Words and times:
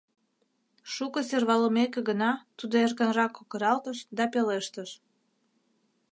Шуко 0.93 1.19
сӧрвалымеке 1.29 1.99
гына, 2.09 2.31
тудо 2.57 2.73
эркынрак 2.85 3.31
кокыралтыш 3.37 3.97
да 4.17 4.23
пелештыш: 4.33 4.89